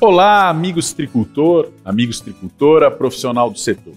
[0.00, 3.94] Olá, amigos tricultor, amigos tricultora, profissional do setor.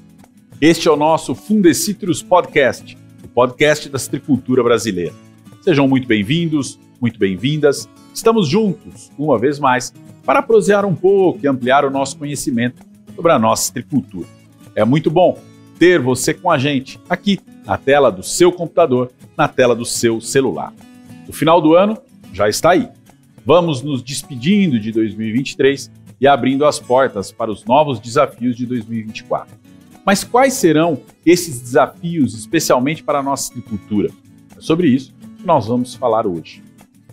[0.61, 5.13] Este é o nosso Fundecitrus Podcast, o podcast da tricultura brasileira.
[5.61, 7.89] Sejam muito bem-vindos, muito bem-vindas.
[8.13, 9.93] Estamos juntos, uma vez mais,
[10.23, 12.81] para prosear um pouco e ampliar o nosso conhecimento
[13.13, 14.27] sobre a nossa tricultura.
[14.73, 15.37] É muito bom
[15.77, 17.37] ter você com a gente aqui
[17.67, 20.73] na tela do seu computador, na tela do seu celular.
[21.27, 21.97] O final do ano
[22.31, 22.87] já está aí.
[23.45, 29.53] Vamos nos despedindo de 2023 e abrindo as portas para os novos desafios de 2024.
[30.05, 34.09] Mas quais serão esses desafios, especialmente para a nossa agricultura?
[34.57, 36.63] É sobre isso que nós vamos falar hoje.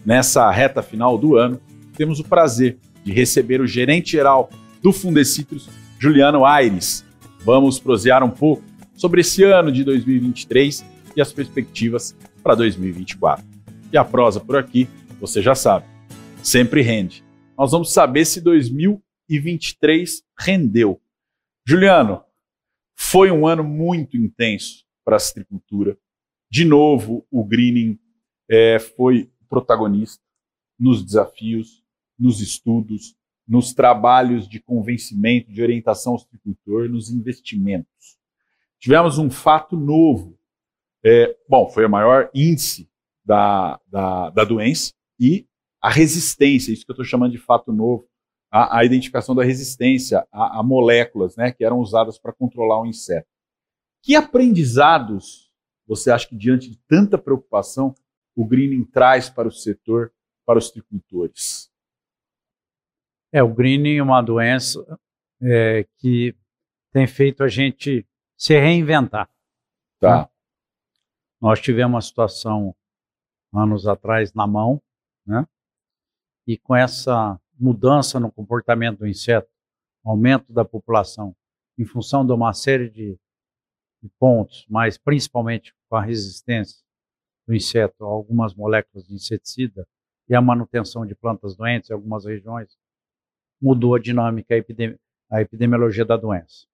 [0.06, 1.60] Nessa reta final do ano,
[1.96, 4.48] temos o prazer de receber o gerente geral
[4.80, 7.04] do Fundecitrus, Juliano Aires.
[7.44, 8.62] Vamos prosear um pouco
[8.94, 10.84] sobre esse ano de 2023
[11.16, 13.44] e as perspectivas para 2024.
[13.92, 14.88] E a prosa por aqui,
[15.20, 15.86] você já sabe,
[16.42, 17.24] sempre rende
[17.56, 21.00] nós vamos saber se 2023 rendeu.
[21.66, 22.22] Juliano,
[22.96, 25.96] foi um ano muito intenso para a citricultura.
[26.50, 27.98] De novo, o greening
[28.50, 30.22] é, foi protagonista
[30.78, 31.82] nos desafios,
[32.18, 38.18] nos estudos, nos trabalhos de convencimento, de orientação ao citricultor, nos investimentos.
[38.84, 40.38] Tivemos um fato novo.
[41.02, 42.86] É, bom, foi o maior índice
[43.24, 45.48] da, da, da doença e
[45.80, 48.06] a resistência, isso que eu estou chamando de fato novo,
[48.50, 52.84] a, a identificação da resistência a, a, moléculas né, que eram usadas para controlar o
[52.84, 53.26] inseto.
[54.02, 55.50] Que aprendizados
[55.86, 57.94] você acha que, diante de tanta preocupação,
[58.36, 60.12] o greening traz para o setor,
[60.44, 61.70] para os tricultores?
[63.32, 65.00] É, o greening é uma doença
[65.40, 66.36] é, que
[66.92, 68.06] tem feito a gente
[68.36, 69.28] se reinventar.
[70.00, 70.22] Tá.
[70.22, 70.28] Né?
[71.40, 72.74] Nós tivemos uma situação
[73.52, 74.82] anos atrás na mão,
[75.26, 75.46] né?
[76.46, 79.48] e com essa mudança no comportamento do inseto,
[80.04, 81.34] aumento da população,
[81.78, 83.18] em função de uma série de,
[84.02, 86.84] de pontos, mas principalmente com a resistência
[87.46, 89.86] do inseto a algumas moléculas de inseticida
[90.28, 92.76] e a manutenção de plantas doentes em algumas regiões,
[93.60, 94.98] mudou a dinâmica, a, epidemi
[95.30, 96.66] a epidemiologia da doença.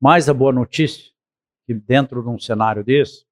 [0.00, 1.12] Mas a boa notícia,
[1.66, 3.26] que dentro de um cenário desse,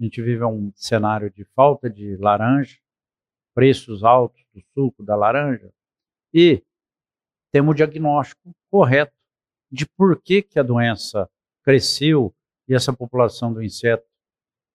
[0.00, 2.78] a gente vive um cenário de falta de laranja,
[3.54, 5.70] preços altos do suco, da laranja,
[6.32, 6.62] e
[7.52, 9.14] temos o diagnóstico correto
[9.70, 11.28] de por que, que a doença
[11.62, 12.34] cresceu
[12.68, 14.06] e essa população do inseto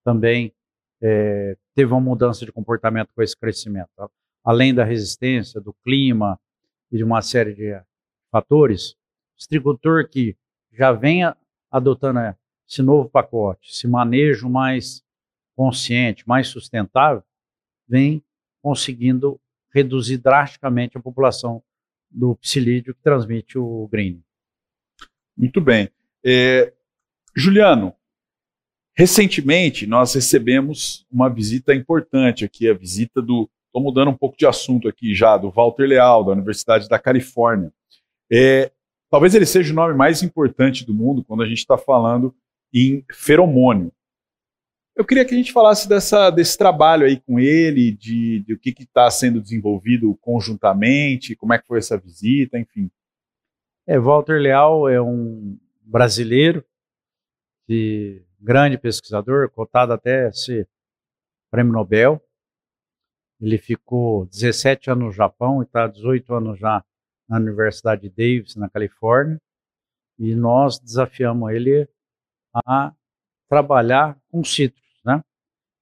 [0.03, 0.53] também
[1.01, 3.90] é, teve uma mudança de comportamento com esse crescimento.
[4.44, 6.40] Além da resistência, do clima
[6.91, 7.80] e de uma série de
[8.31, 10.38] fatores, o que
[10.72, 11.22] já vem
[11.70, 12.20] adotando
[12.68, 15.04] esse novo pacote, esse manejo mais
[15.56, 17.24] consciente, mais sustentável,
[17.88, 18.24] vem
[18.62, 19.40] conseguindo
[19.74, 21.62] reduzir drasticamente a população
[22.10, 24.24] do psilídeo que transmite o green.
[25.36, 25.90] Muito bem.
[26.24, 26.74] É,
[27.36, 27.94] Juliano,
[28.96, 33.50] recentemente nós recebemos uma visita importante aqui, a visita do.
[33.68, 37.72] Estou mudando um pouco de assunto aqui já, do Walter Leal, da Universidade da Califórnia.
[38.30, 38.70] É,
[39.12, 42.34] talvez ele seja o nome mais importante do mundo quando a gente está falando
[42.74, 43.92] em feromônio.
[44.96, 48.60] Eu queria que a gente falasse dessa, desse trabalho aí com ele, de, de o
[48.60, 52.90] que está sendo desenvolvido conjuntamente, como é que foi essa visita, enfim.
[53.86, 56.64] É, Walter Leal é um brasileiro,
[57.68, 60.68] de grande pesquisador, cotado até ser
[61.50, 62.22] prêmio Nobel.
[63.40, 66.84] Ele ficou 17 anos no Japão e está 18 anos já
[67.31, 69.40] na Universidade de Davis, na Califórnia.
[70.19, 71.88] E nós desafiamos ele
[72.53, 72.94] a
[73.50, 74.81] trabalhar com citros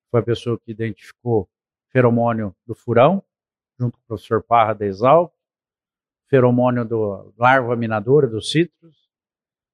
[0.10, 1.48] foi a pessoa que identificou
[1.92, 3.24] feromônio do furão,
[3.80, 5.32] junto com o professor Parra da Exalc,
[6.28, 9.10] feromônio do larva minadora dos citros,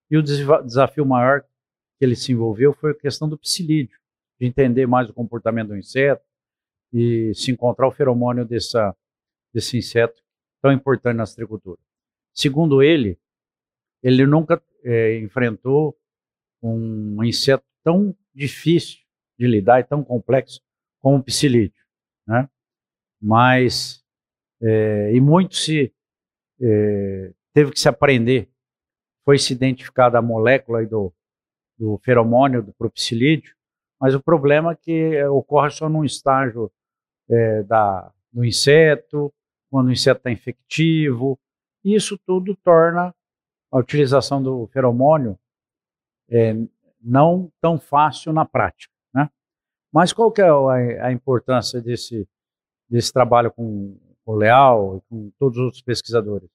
[0.09, 3.97] e o desafio maior que ele se envolveu foi a questão do psilídeo,
[4.39, 6.23] de entender mais o comportamento do inseto
[6.93, 8.95] e se encontrar o feromônio dessa,
[9.53, 10.21] desse inseto
[10.65, 11.79] tão importante na agricultura.
[12.33, 13.19] Segundo ele,
[14.01, 15.95] ele nunca é, enfrentou
[16.59, 18.97] um inseto tão difícil
[19.37, 20.59] de lidar e tão complexo
[20.99, 21.85] como o psilídeo,
[22.27, 22.49] né?
[23.21, 24.03] Mas
[24.59, 25.93] é, e muito se
[26.59, 28.49] é, teve que se aprender,
[29.23, 31.13] foi se identificada a molécula do,
[31.77, 33.53] do feromônio do propsilídeo,
[34.01, 36.71] mas o problema é que ocorre só num estágio
[37.29, 39.31] é, da, do inseto,
[39.75, 41.37] quando o inseto está infectivo,
[41.83, 43.13] isso tudo torna
[43.69, 45.37] a utilização do feromônio
[46.29, 46.55] é,
[47.01, 48.93] não tão fácil na prática.
[49.91, 52.25] Mas qual que é a, a importância desse,
[52.89, 56.49] desse trabalho com o Leal e com todos os outros pesquisadores?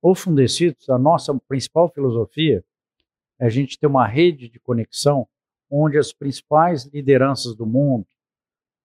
[0.00, 2.64] O Fundecitos, a nossa principal filosofia
[3.38, 5.28] é a gente ter uma rede de conexão
[5.68, 8.06] onde as principais lideranças do mundo,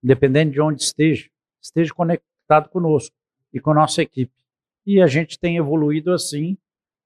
[0.04, 1.30] independente de onde esteja,
[1.62, 3.18] esteja conectado conosco
[3.54, 4.34] e com a nossa equipe.
[4.86, 6.58] E a gente tem evoluído assim,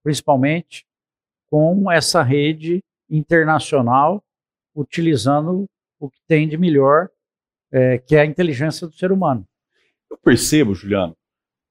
[0.02, 0.86] principalmente
[1.50, 4.22] com essa rede internacional,
[4.74, 5.66] utilizando
[6.00, 7.08] o que tem de melhor,
[7.70, 9.46] é, que é a inteligência do ser humano.
[10.10, 11.16] Eu percebo, Juliano,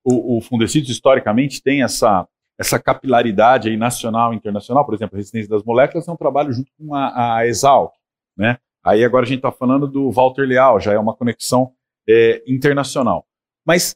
[0.03, 2.27] o, o historicamente tem essa,
[2.57, 6.51] essa capilaridade aí nacional e internacional, por exemplo, a resistência das moléculas é um trabalho
[6.51, 7.93] junto com a, a Exalc,
[8.37, 8.57] né?
[8.83, 11.73] Aí agora a gente está falando do Walter Leal, já é uma conexão
[12.07, 13.25] é, internacional.
[13.65, 13.95] Mas,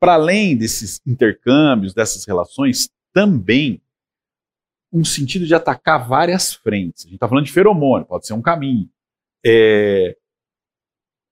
[0.00, 3.80] para além desses intercâmbios, dessas relações, também
[4.92, 7.04] um sentido de atacar várias frentes.
[7.04, 8.88] A gente está falando de feromônio, pode ser um caminho.
[9.44, 10.16] É...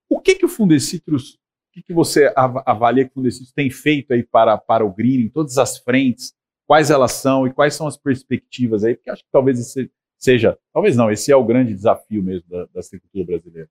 [0.08, 4.12] O que, que o Fundecitrus, o que, que você avalia que o Fundecitrus tem feito
[4.12, 6.34] aí para, para o green em todas as frentes?
[6.66, 8.94] Quais elas são e quais são as perspectivas aí?
[8.94, 12.64] Porque acho que talvez esse seja, talvez não, esse é o grande desafio mesmo da,
[12.66, 13.68] da agricultura brasileira.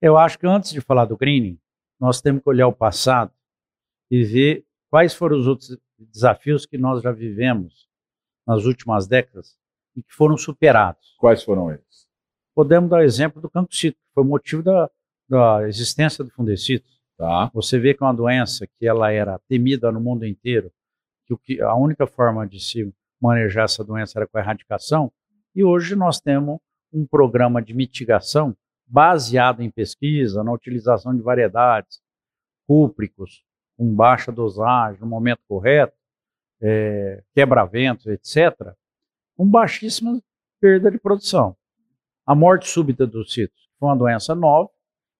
[0.00, 1.58] Eu acho que antes de falar do greening,
[1.98, 3.32] nós temos que olhar o passado
[4.12, 7.88] e ver quais foram os outros desafios que nós já vivemos
[8.46, 9.56] nas últimas décadas
[9.96, 11.14] e que foram superados.
[11.18, 12.06] Quais foram eles?
[12.54, 14.90] Podemos dar o exemplo do cancocito, que foi o motivo da,
[15.26, 16.86] da existência do fundecito.
[17.16, 17.50] Tá.
[17.54, 20.70] Você vê que é uma doença que ela era temida no mundo inteiro,
[21.26, 25.10] que, o que a única forma de se manejar essa doença era com a erradicação,
[25.54, 26.58] e hoje nós temos
[26.92, 28.54] um programa de mitigação
[28.86, 32.02] baseado em pesquisa, na utilização de variedades,
[32.66, 33.42] cúpricos,
[33.82, 35.92] com baixa dosagem, no momento correto,
[36.60, 38.72] é, quebra-ventos, etc.,
[39.36, 40.22] com baixíssima
[40.60, 41.56] perda de produção.
[42.24, 44.70] A morte súbita dos cítricos foi uma doença nova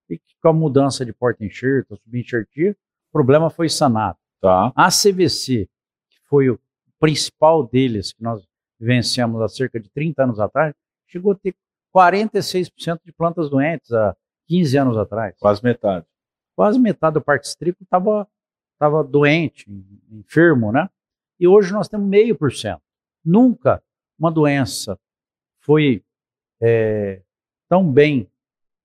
[0.08, 2.70] e que, com a mudança de porta-enxerto, subenxertia,
[3.08, 4.16] o problema foi sanado.
[4.40, 4.72] Tá.
[4.76, 5.68] A CVC,
[6.08, 6.60] que foi o
[7.00, 8.46] principal deles, que nós
[8.78, 10.72] vivenciamos há cerca de 30 anos atrás,
[11.08, 11.56] chegou a ter
[11.92, 14.16] 46% de plantas doentes há
[14.46, 15.34] 15 anos atrás.
[15.40, 16.06] Quase metade.
[16.54, 18.28] Quase metade do parque cítrico estava
[18.82, 19.64] tava doente,
[20.10, 20.90] enfermo, né?
[21.38, 22.82] E hoje nós temos meio por cento.
[23.24, 23.80] Nunca
[24.18, 24.98] uma doença
[25.60, 26.02] foi
[26.60, 27.22] é,
[27.68, 28.28] tão bem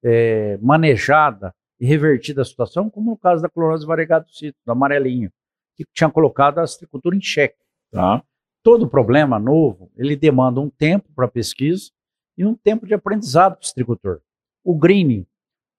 [0.04, 4.72] é, manejada e revertida a situação como no caso da clorose variegata do citro, do
[4.72, 5.32] amarelinho,
[5.76, 7.58] que tinha colocado a citricultura em xeque.
[7.92, 8.24] Tá?
[8.62, 11.90] Todo problema novo, ele demanda um tempo para pesquisa
[12.38, 14.22] e um tempo de aprendizado para o citricultor.
[14.64, 15.26] O greening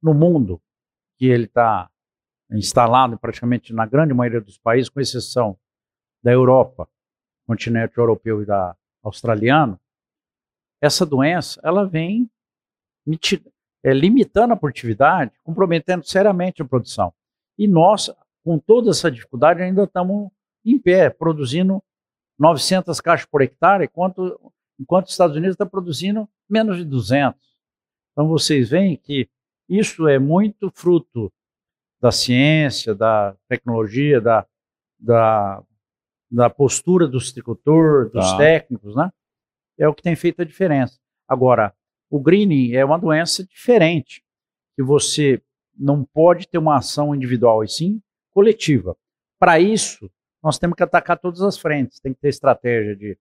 [0.03, 0.61] no mundo,
[1.17, 1.89] que ele está
[2.51, 5.59] instalado praticamente na grande maioria dos países, com exceção
[6.23, 6.89] da Europa,
[7.47, 9.79] continente europeu e da australiano,
[10.81, 12.31] essa doença ela vem
[13.83, 17.13] é, limitando a produtividade, comprometendo seriamente a produção.
[17.57, 18.11] E nós,
[18.45, 20.31] com toda essa dificuldade, ainda estamos
[20.65, 21.83] em pé, produzindo
[22.39, 27.41] 900 caixas por hectare, enquanto, enquanto os Estados Unidos está produzindo menos de 200.
[28.13, 29.29] Então vocês veem que
[29.69, 31.33] isso é muito fruto
[32.01, 34.47] da ciência, da tecnologia, da,
[34.99, 35.63] da,
[36.31, 38.37] da postura do citricultor, dos tá.
[38.39, 39.11] técnicos, né?
[39.79, 40.99] É o que tem feito a diferença.
[41.27, 41.75] Agora,
[42.11, 44.23] o greening é uma doença diferente,
[44.77, 45.43] que você
[45.77, 48.97] não pode ter uma ação individual, e sim coletiva.
[49.39, 50.11] Para isso,
[50.43, 52.01] nós temos que atacar todas as frentes.
[52.01, 53.19] Tem que ter estratégia de,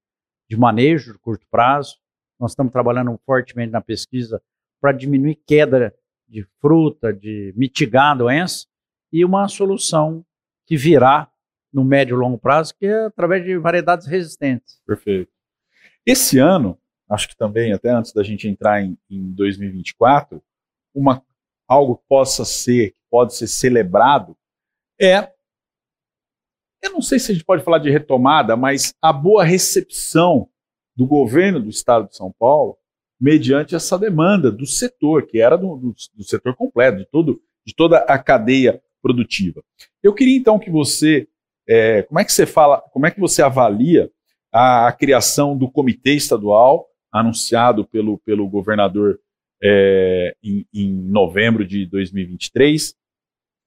[0.49, 1.97] de manejo de curto prazo.
[2.39, 4.41] Nós estamos trabalhando fortemente na pesquisa
[4.79, 5.93] para diminuir queda
[6.27, 8.65] de fruta, de mitigar a doença,
[9.11, 10.25] e uma solução
[10.65, 11.31] que virá
[11.71, 14.81] no médio e longo prazo, que é através de variedades resistentes.
[14.85, 15.31] Perfeito.
[16.05, 16.77] Esse ano,
[17.09, 20.41] acho que também, até antes da gente entrar em, em 2024,
[20.93, 21.23] uma,
[21.67, 24.35] algo que possa ser, pode ser celebrado,
[24.99, 25.31] é
[26.81, 30.47] eu não sei se a gente pode falar de retomada, mas a boa recepção
[30.95, 32.77] do governo do estado de São Paulo
[33.19, 37.73] mediante essa demanda do setor, que era do, do, do setor completo, de, todo, de
[37.75, 39.63] toda a cadeia produtiva.
[40.03, 41.27] Eu queria então que você,
[41.67, 44.11] é, como é que você fala, como é que você avalia
[44.51, 49.19] a, a criação do comitê estadual anunciado pelo, pelo governador
[49.61, 52.95] é, em, em novembro de 2023,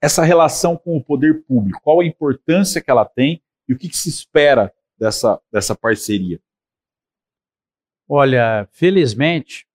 [0.01, 3.89] essa relação com o poder público, qual a importância que ela tem e o que,
[3.89, 6.41] que se espera dessa, dessa parceria?
[8.13, 9.69] Olha, felizmente,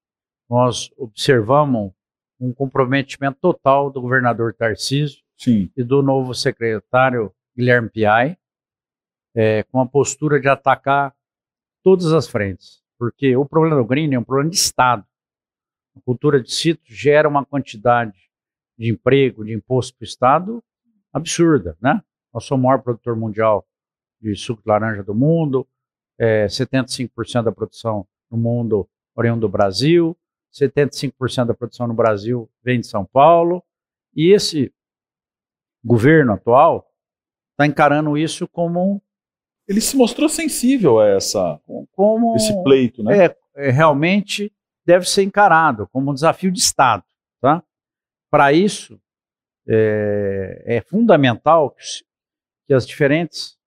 [0.50, 1.94] nós observamos
[2.38, 5.72] um comprometimento total do governador Tarcísio Sim.
[5.74, 8.38] e do novo secretário Guilherme Piai,
[9.34, 11.16] é, com a postura de atacar
[11.82, 12.84] todas as frentes.
[13.00, 15.06] Porque o problema do green é um problema de Estado.
[15.96, 18.30] A cultura de sítio gera uma quantidade
[18.78, 20.64] de emprego, de imposto para o Estado,
[21.14, 22.04] absurda, né?
[22.34, 23.66] Nós somos o maior produtor mundial
[24.20, 25.66] de suco de laranja do mundo,
[26.20, 30.16] é, 75% da produção no mundo oriundo do Brasil,
[30.54, 33.64] 75% da produção no Brasil vem de São Paulo,
[34.16, 34.74] e esse
[35.84, 36.90] governo atual
[37.52, 39.02] está encarando isso como
[39.68, 41.60] ele se mostrou sensível a essa
[41.94, 43.26] como esse pleito, né?
[43.26, 44.54] É, é, realmente
[44.86, 47.04] deve ser encarado como um desafio de Estado,
[47.42, 47.64] tá?
[48.30, 49.00] Para isso
[49.68, 51.84] é, é fundamental que,
[52.68, 53.58] que as diferentes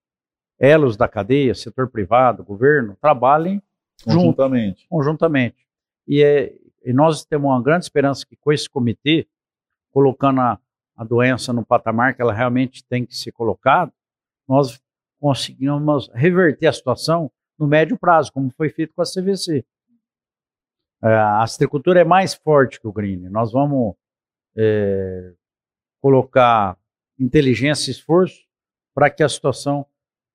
[0.58, 3.62] elos da cadeia, setor privado, governo, trabalhem
[4.04, 4.82] conjuntamente.
[4.82, 5.66] Junto, conjuntamente.
[6.06, 9.26] E, é, e nós temos uma grande esperança que com esse comitê,
[9.90, 10.58] colocando a,
[10.96, 13.92] a doença no patamar que ela realmente tem que ser colocada,
[14.48, 14.80] nós
[15.20, 19.64] conseguimos reverter a situação no médio prazo, como foi feito com a CVC.
[21.02, 23.28] É, a astricultura é mais forte que o green.
[23.28, 23.94] Nós vamos
[24.56, 25.32] é,
[26.00, 26.76] colocar
[27.18, 28.46] inteligência e esforço
[28.94, 29.86] para que a situação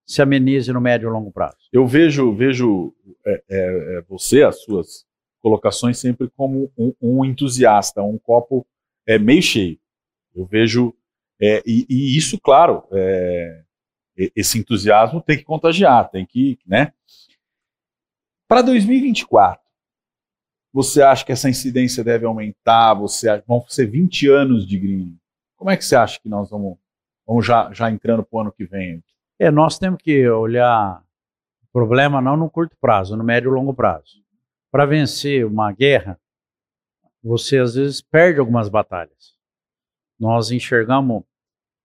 [0.06, 1.58] se amenize no médio e longo prazo.
[1.72, 2.94] Eu vejo, vejo
[3.26, 5.06] é, é, é, você, as suas
[5.42, 8.66] colocações, sempre como um, um entusiasta, um copo
[9.06, 9.80] é, meio cheio.
[10.36, 10.94] Eu vejo,
[11.42, 13.64] é, e, e, isso, claro, é,
[14.36, 16.94] esse entusiasmo tem que contagiar, tem que, né?
[18.48, 19.64] Para 2024,
[20.72, 22.94] você acha que essa incidência deve aumentar?
[22.96, 25.18] Você vão ser 20 anos de green.
[25.56, 26.78] Como é que você acha que nós vamos,
[27.26, 29.04] vamos já, já entrando para o ano que vem?
[29.40, 31.04] É, nós temos que olhar
[31.64, 34.24] o problema não no curto prazo, no médio e longo prazo.
[34.72, 36.20] Para vencer uma guerra,
[37.24, 39.36] você às vezes perde algumas batalhas.
[40.20, 41.24] Nós enxergamos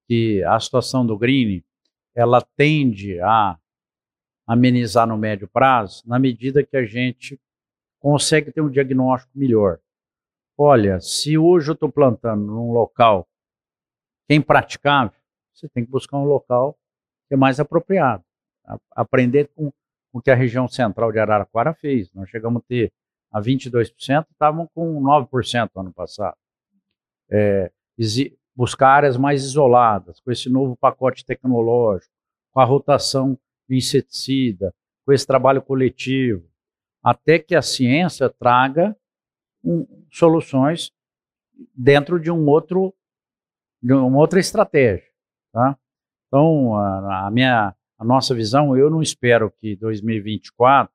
[0.07, 1.63] que a situação do green
[2.15, 3.59] ela tende a
[4.47, 7.41] amenizar no médio prazo na medida que a gente
[8.01, 9.79] consegue ter um diagnóstico melhor.
[10.57, 13.29] Olha, se hoje eu estou plantando num local
[14.27, 15.19] que é impraticável,
[15.53, 16.79] você tem que buscar um local
[17.31, 18.25] é mais apropriado.
[18.93, 19.73] aprender com
[20.13, 22.13] o que a região central de Araraquara fez.
[22.13, 22.93] Nós chegamos a ter
[23.31, 26.37] a 22%, estavam com 9% ano passado.
[27.31, 27.71] É,
[28.55, 32.13] buscar áreas mais isoladas, com esse novo pacote tecnológico,
[32.53, 36.45] com a rotação de inseticida, com esse trabalho coletivo,
[37.03, 38.97] até que a ciência traga
[39.63, 40.91] um, soluções
[41.75, 42.95] dentro de um outro
[43.81, 45.09] de uma outra estratégia,
[45.53, 45.79] tá?
[46.29, 50.93] Então a, minha a nossa visão, eu não espero que 2024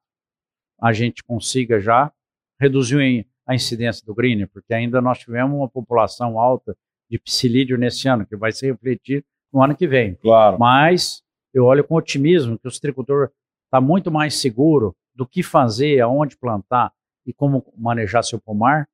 [0.81, 2.11] a gente consiga já
[2.59, 6.77] reduzir a incidência do green, porque ainda nós tivemos uma população alta
[7.09, 10.15] de psilídeo nesse ano, que vai se refletir no ano que vem.
[10.15, 10.57] Claro.
[10.57, 11.21] Mas
[11.53, 13.29] eu olho com otimismo que o citricultor
[13.65, 16.91] está muito mais seguro do que fazer, aonde plantar
[17.25, 18.87] e como manejar seu pomar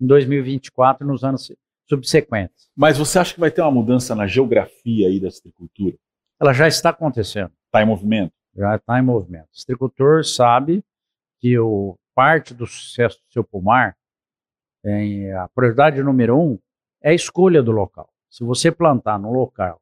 [0.00, 1.50] em 2024 e nos anos
[1.88, 2.68] subsequentes.
[2.76, 5.96] Mas você acha que vai ter uma mudança na geografia aí da citricultura?
[6.40, 7.52] Ela já está acontecendo.
[7.66, 8.32] Está em movimento?
[8.54, 9.48] Já está em movimento.
[9.52, 10.84] O citricultor sabe
[11.40, 13.96] que o, parte do sucesso do seu pomar,
[14.84, 16.58] em, a prioridade número um,
[17.00, 18.12] é a escolha do local.
[18.28, 19.80] Se você plantar no local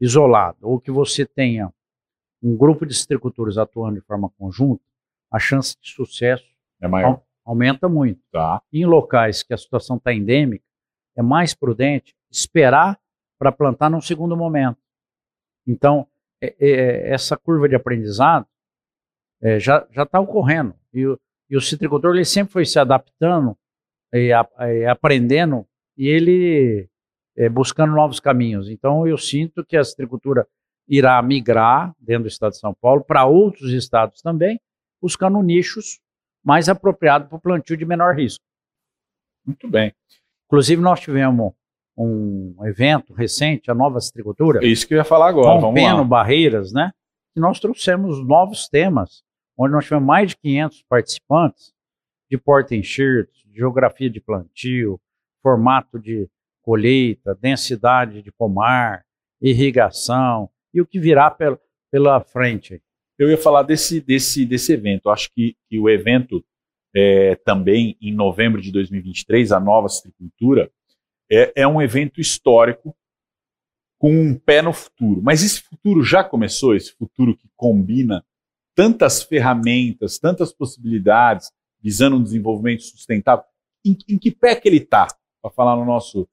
[0.00, 1.72] isolado ou que você tenha
[2.42, 4.82] um grupo de citricultores atuando de forma conjunta,
[5.30, 6.44] a chance de sucesso
[6.80, 7.22] é maior.
[7.44, 8.20] aumenta muito.
[8.32, 8.60] Tá.
[8.72, 10.64] Em locais que a situação está endêmica,
[11.16, 12.98] é mais prudente esperar
[13.38, 14.78] para plantar num segundo momento.
[15.66, 16.06] Então,
[16.40, 18.46] é, é, essa curva de aprendizado
[19.40, 20.74] é, já está ocorrendo.
[20.92, 21.18] E o,
[21.50, 23.56] e o citricultor ele sempre foi se adaptando
[24.12, 24.46] e, a,
[24.90, 26.88] aprendendo e ele
[27.36, 28.68] é, buscando novos caminhos.
[28.68, 30.46] Então, eu sinto que a citricultura
[30.88, 34.60] irá migrar dentro do estado de São Paulo para outros estados também,
[35.00, 36.00] buscando nichos
[36.44, 38.44] mais apropriados para o plantio de menor risco.
[39.44, 39.92] Muito bem.
[40.46, 41.52] Inclusive, nós tivemos
[41.96, 44.60] um evento recente, a Nova Citricultura.
[44.62, 45.60] É isso que eu ia falar agora.
[45.60, 46.92] Rompendo barreiras, né?
[47.34, 49.22] E nós trouxemos novos temas,
[49.58, 51.72] onde nós tivemos mais de 500 participantes
[52.30, 55.00] de porta-enxertos, geografia de plantio,
[55.42, 56.28] formato de
[56.62, 59.04] colheita, densidade de pomar,
[59.40, 61.58] irrigação e o que virá pela,
[61.90, 62.82] pela frente.
[63.18, 65.08] Eu ia falar desse, desse, desse evento.
[65.08, 66.44] Acho que, que o evento
[66.96, 70.70] é, também em novembro de 2023, a nova citricultura,
[71.30, 72.96] é, é um evento histórico
[73.98, 75.20] com um pé no futuro.
[75.22, 78.24] Mas esse futuro já começou, esse futuro que combina
[78.74, 83.44] tantas ferramentas, tantas possibilidades, visando um desenvolvimento sustentável.
[83.84, 85.06] Em, em que pé que ele está?
[85.42, 86.26] Para falar no nosso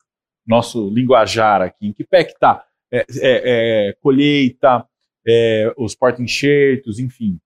[0.45, 2.65] nosso linguajar aqui, em que pé que está?
[2.91, 4.85] É, é, é, colheita,
[5.25, 7.39] é, os porta-enxertos, enfim.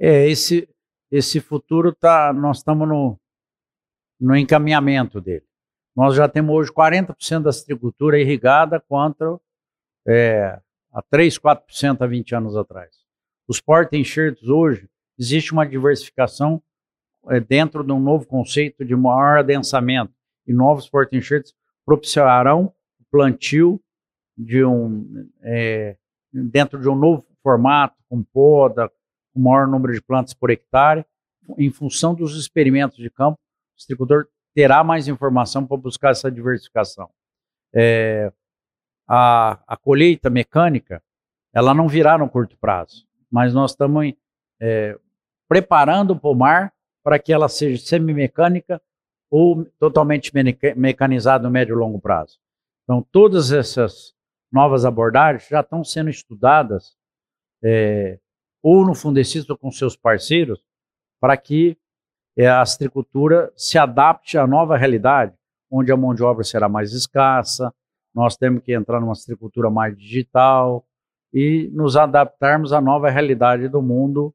[0.00, 0.68] É, esse,
[1.10, 3.18] esse futuro tá, nós estamos no,
[4.20, 5.46] no encaminhamento dele.
[5.96, 9.38] Nós já temos hoje 40% da agricultura irrigada contra
[10.06, 10.60] é,
[10.92, 12.94] a 3, 4% há 20 anos atrás.
[13.48, 14.88] Os porta-enxertos hoje,
[15.18, 16.62] existe uma diversificação
[17.28, 20.12] é, dentro de um novo conceito de maior adensamento
[20.46, 23.80] e novos porta-enxertos propiciarão o plantio
[24.36, 25.96] de um, é,
[26.32, 28.90] dentro de um novo formato, com poda,
[29.38, 31.06] com maior número de plantas por hectare,
[31.56, 33.38] em função dos experimentos de campo,
[33.72, 37.08] o distribuidor terá mais informação para buscar essa diversificação.
[37.72, 38.32] É,
[39.06, 41.02] a, a, colheita mecânica,
[41.54, 44.12] ela não virá no curto prazo, mas nós estamos
[44.60, 44.98] é,
[45.48, 46.72] preparando o pomar
[47.04, 48.82] para que ela seja semi-mecânica
[49.30, 50.32] ou totalmente
[50.76, 52.38] mecanizada no médio e longo prazo.
[52.82, 54.14] Então, todas essas
[54.50, 56.96] novas abordagens já estão sendo estudadas
[57.62, 58.18] é,
[58.62, 60.62] ou no Fundecista com seus parceiros
[61.20, 61.76] para que
[62.36, 65.34] é, a astricultura se adapte à nova realidade,
[65.70, 67.74] onde a mão de obra será mais escassa,
[68.14, 70.86] nós temos que entrar numa astricultura mais digital
[71.32, 74.34] e nos adaptarmos à nova realidade do mundo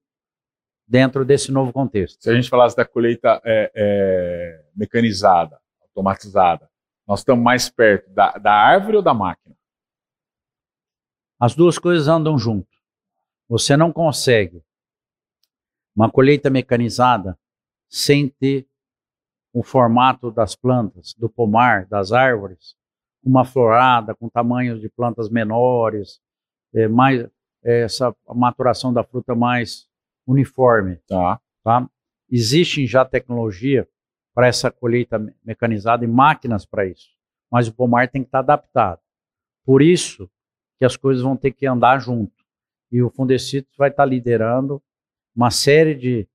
[0.87, 2.21] dentro desse novo contexto.
[2.21, 6.69] Se a gente falasse da colheita é, é, mecanizada, automatizada,
[7.07, 9.55] nós estamos mais perto da, da árvore ou da máquina?
[11.39, 12.72] As duas coisas andam junto.
[13.53, 14.63] Você não consegue
[15.95, 17.37] uma colheita mecanizada
[17.87, 18.67] sem ter
[19.53, 22.75] o formato das plantas, do pomar, das árvores,
[23.23, 26.19] uma florada com tamanhos de plantas menores,
[26.73, 27.29] é, mais,
[27.63, 29.87] é, essa maturação da fruta mais
[30.25, 30.95] uniforme.
[31.07, 31.39] Tá.
[31.63, 31.87] Tá?
[32.31, 33.87] Existe já tecnologia
[34.33, 37.11] para essa colheita mecanizada e máquinas para isso,
[37.51, 38.99] mas o pomar tem que estar adaptado.
[39.63, 40.27] Por isso
[40.79, 42.32] que as coisas vão ter que andar junto.
[42.93, 44.81] E o Fundecitos vai estar liderando
[45.35, 46.27] uma série de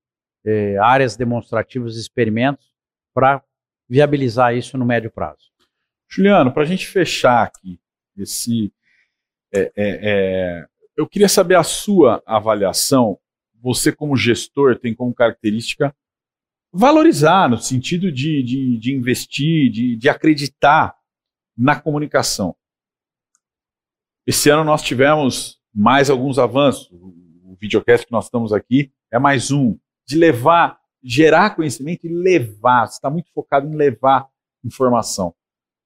[0.45, 2.69] eh, áreas demonstrativas e experimentos
[3.13, 3.41] para
[3.87, 5.49] viabilizar isso no médio prazo.
[6.07, 7.79] Juliano, para a gente fechar aqui
[8.17, 8.73] esse,
[9.53, 10.67] é, é, é,
[10.97, 13.17] eu queria saber a sua avaliação.
[13.61, 15.95] Você, como gestor, tem como característica
[16.71, 20.95] valorizar, no sentido de, de, de investir, de, de acreditar
[21.57, 22.55] na comunicação.
[24.25, 26.89] Esse ano nós tivemos mais alguns avanços
[27.59, 29.77] videocast que nós estamos aqui é mais um,
[30.07, 32.87] de levar, gerar conhecimento e levar.
[32.87, 34.27] Você está muito focado em levar
[34.63, 35.35] informação.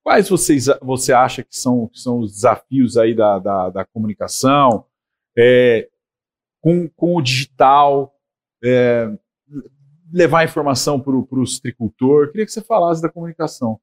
[0.03, 4.85] Quais vocês, você acha que são, que são os desafios aí da, da, da comunicação,
[5.37, 5.89] é,
[6.61, 8.13] com, com o digital,
[8.63, 9.09] é,
[10.11, 12.31] levar informação para o tricultor?
[12.31, 13.79] Queria que você falasse da comunicação.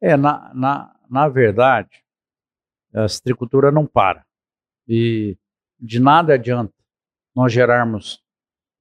[0.00, 2.02] É, na, na, na verdade,
[2.94, 4.24] a tricultura não para.
[4.88, 5.36] E
[5.78, 6.72] de nada adianta
[7.34, 8.22] nós gerarmos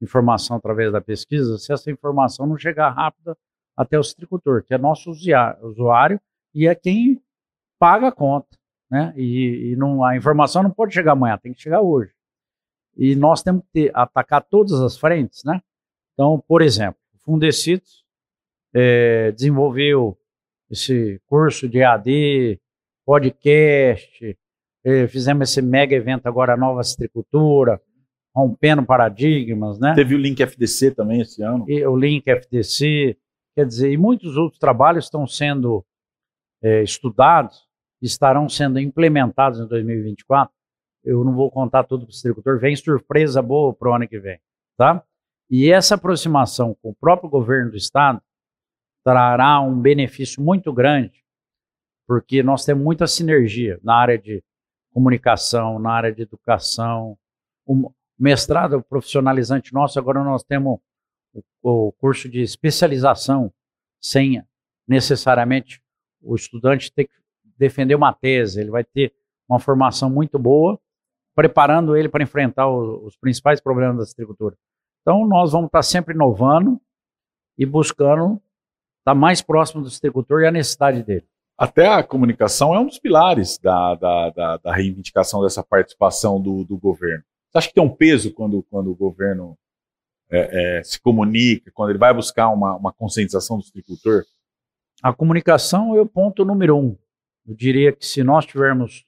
[0.02, 3.38] informação através da pesquisa se essa informação não chegar rápida
[3.76, 6.20] até o citricultor, que é nosso usuário
[6.54, 7.22] e é quem
[7.80, 8.58] paga a conta.
[8.90, 9.14] Né?
[9.18, 12.12] E, e não, a informação não pode chegar amanhã, tem que chegar hoje.
[12.96, 15.44] E nós temos que ter, atacar todas as frentes.
[15.44, 15.62] Né?
[16.14, 18.06] Então, por exemplo, o Fundecitos
[18.74, 20.18] é, desenvolveu
[20.70, 22.60] esse curso de AD,
[23.06, 24.38] podcast,
[24.84, 27.82] eh, fizemos esse mega evento agora, Nova Citricultura,
[28.36, 29.94] rompendo paradigmas, né?
[29.94, 31.66] Teve o Link FDC também esse ano.
[31.70, 33.18] E o Link FDC,
[33.56, 35.86] quer dizer, e muitos outros trabalhos estão sendo
[36.62, 37.68] eh, estudados,
[38.02, 40.54] estarão sendo implementados em 2024.
[41.04, 44.20] Eu não vou contar tudo para o citricultor, vem surpresa boa para o ano que
[44.20, 44.40] vem,
[44.78, 45.04] tá?
[45.50, 48.22] E essa aproximação com o próprio governo do estado
[49.04, 51.24] trará um benefício muito grande,
[52.08, 54.42] porque nós temos muita sinergia na área de
[54.94, 57.18] comunicação, na área de educação.
[57.66, 60.80] O mestrado profissionalizante nosso, agora nós temos
[61.34, 63.52] o, o curso de especialização,
[64.00, 64.44] sem
[64.88, 65.82] necessariamente
[66.22, 67.14] o estudante ter que
[67.58, 69.14] defender uma tese, ele vai ter
[69.48, 70.80] uma formação muito boa,
[71.36, 74.56] preparando ele para enfrentar o, os principais problemas da agricultura.
[75.02, 76.80] Então, nós vamos estar sempre inovando
[77.58, 78.42] e buscando
[79.00, 83.00] estar mais próximo do agricultor e a necessidade dele até a comunicação é um dos
[83.00, 87.24] pilares da, da, da, da reivindicação dessa participação do, do, governo.
[87.50, 89.58] Você acha que tem um peso quando, quando o governo
[90.32, 94.24] é, é, se comunica, quando ele vai buscar uma, uma conscientização do agricultor?
[95.02, 96.98] A comunicação é o ponto número um.
[97.48, 99.06] Eu diria que se nós tivermos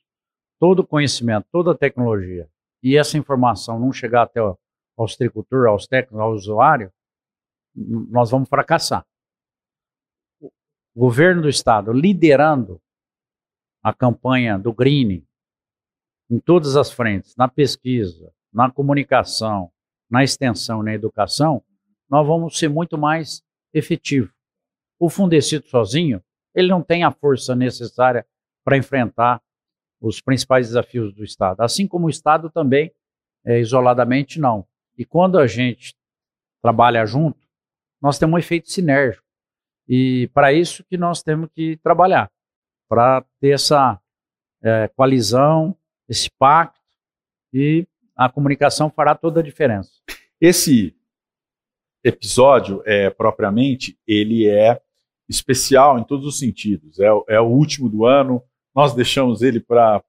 [0.60, 2.47] todo o conhecimento, toda a tecnologia,
[2.84, 4.55] e essa informação não chegar até o,
[4.95, 6.91] ao agricultor, aos técnicos, ao usuário,
[7.75, 9.05] nós vamos fracassar
[10.95, 12.81] o governo do estado liderando
[13.84, 15.27] a campanha do greening
[16.29, 19.69] em todas as frentes, na pesquisa, na comunicação,
[20.10, 21.62] na extensão e na educação,
[22.10, 24.34] nós vamos ser muito mais efetivos.
[24.97, 28.25] O Fundecito sozinho, ele não tem a força necessária
[28.63, 29.41] para enfrentar
[29.99, 31.62] os principais desafios do Estado.
[31.62, 32.91] Assim como o Estado também,
[33.43, 34.65] é, isoladamente, não.
[34.97, 35.93] E quando a gente
[36.62, 37.39] trabalha junto,
[38.01, 39.24] nós temos um efeito sinérgico.
[39.88, 42.32] E para isso que nós temos que trabalhar,
[42.89, 44.00] para ter essa
[44.63, 45.76] é, coalizão,
[46.10, 46.80] esse pacto,
[47.54, 49.91] e a comunicação fará toda a diferença.
[50.41, 50.95] Esse
[52.04, 54.82] episódio, é, propriamente, ele é
[55.28, 57.00] especial em todos os sentidos.
[57.00, 58.43] É, é o último do ano,
[58.76, 60.02] nós deixamos ele para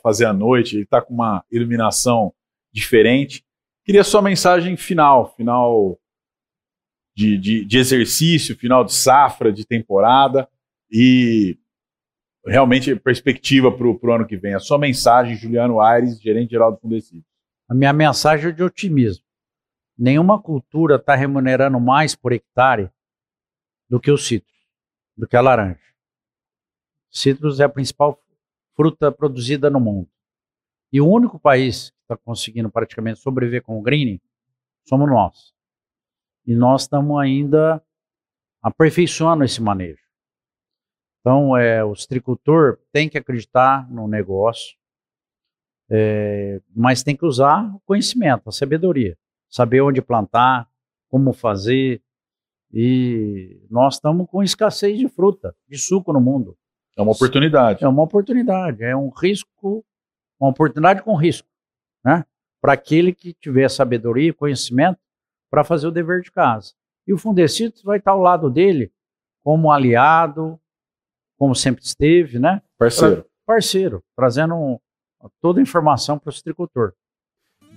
[0.00, 2.32] fazer a noite, ele está com uma iluminação
[2.72, 3.44] diferente.
[3.84, 5.98] Queria sua mensagem final, final
[7.14, 10.48] de, de, de exercício, final de safra, de temporada
[10.90, 11.58] e
[12.44, 14.54] realmente perspectiva para o ano que vem.
[14.54, 17.24] A sua mensagem, Juliano Aires, gerente geral do Fundecido.
[17.68, 19.24] A minha mensagem é de otimismo.
[19.96, 22.90] Nenhuma cultura está remunerando mais por hectare
[23.88, 24.52] do que o citro,
[25.16, 25.78] do que a laranja.
[27.10, 28.20] Citros é a principal
[28.74, 30.08] fruta produzida no mundo.
[30.92, 34.20] E o único país que está conseguindo praticamente sobreviver com o greening
[34.84, 35.53] somos nós.
[36.46, 37.82] E nós estamos ainda
[38.62, 40.02] aperfeiçoando esse manejo.
[41.20, 44.76] Então, é, o citricultor tem que acreditar no negócio,
[45.90, 49.16] é, mas tem que usar o conhecimento, a sabedoria.
[49.48, 50.68] Saber onde plantar,
[51.08, 52.02] como fazer.
[52.72, 56.56] E nós estamos com escassez de fruta, de suco no mundo.
[56.96, 57.84] É uma oportunidade.
[57.84, 59.84] É uma oportunidade, é um risco,
[60.38, 61.48] uma oportunidade com risco,
[62.04, 62.24] né?
[62.60, 64.98] Para aquele que tiver sabedoria e conhecimento
[65.54, 66.72] para fazer o dever de casa.
[67.06, 68.90] E o Fundecitos vai estar ao lado dele
[69.44, 70.58] como aliado,
[71.38, 72.60] como sempre esteve, né?
[72.76, 73.22] Parceiro.
[73.22, 74.80] Pra, parceiro, trazendo um,
[75.40, 76.92] toda a informação para o citricultor.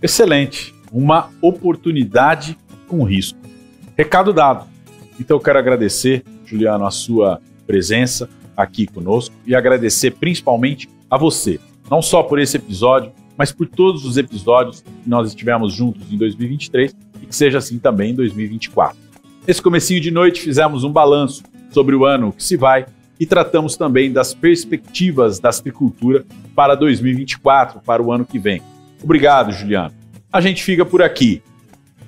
[0.01, 0.73] Excelente.
[0.91, 3.37] Uma oportunidade com risco.
[3.95, 4.67] Recado dado.
[5.19, 11.59] Então eu quero agradecer, Juliano, a sua presença aqui conosco e agradecer principalmente a você,
[11.91, 16.17] não só por esse episódio, mas por todos os episódios que nós estivemos juntos em
[16.17, 18.97] 2023 e que seja assim também em 2024.
[19.47, 22.85] Nesse comecinho de noite fizemos um balanço sobre o ano que se vai
[23.19, 26.25] e tratamos também das perspectivas da agricultura
[26.55, 28.61] para 2024, para o ano que vem.
[29.01, 29.93] Obrigado, Juliano.
[30.31, 31.41] A gente fica por aqui.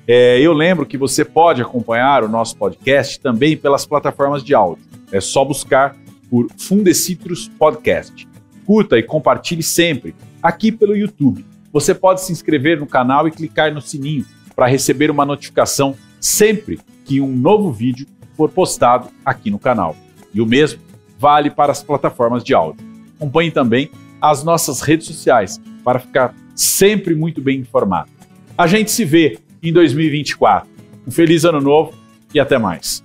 [0.08, 4.84] É, eu lembro que você pode acompanhar o nosso podcast também pelas plataformas de áudio.
[5.12, 5.96] É só buscar
[6.30, 8.28] por Fundecitrus Podcast.
[8.66, 11.46] Curta e compartilhe sempre aqui pelo YouTube.
[11.72, 14.26] Você pode se inscrever no canal e clicar no sininho
[14.60, 19.96] para receber uma notificação sempre que um novo vídeo for postado aqui no canal.
[20.34, 20.82] E o mesmo
[21.18, 22.86] vale para as plataformas de áudio.
[23.16, 23.90] Acompanhe também
[24.22, 28.10] as nossas redes sociais para ficar sempre muito bem informado.
[28.58, 30.70] A gente se vê em 2024.
[31.08, 31.94] Um feliz ano novo
[32.34, 33.02] e até mais.